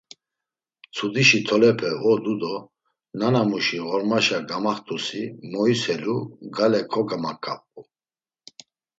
[0.89, 2.55] Mtsudişi tolepe odu do
[3.19, 6.17] nanamuşi ğormaşa gamaxt̆usi moiselu
[6.55, 7.81] gale kogamaǩap̌u.